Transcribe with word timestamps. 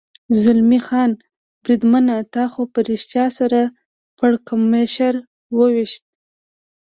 زلمی 0.41 0.79
خان: 0.87 1.11
بریدمنه، 1.63 2.17
تا 2.33 2.43
خو 2.51 2.61
په 2.73 2.79
رښتیا 2.87 3.25
سر 3.37 3.51
پړکمشر 4.17 5.15
و 5.55 5.59
وېشت. 5.73 6.03